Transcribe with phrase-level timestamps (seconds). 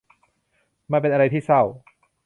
[0.91, 1.61] มันเป็นอะไรที่เศร้า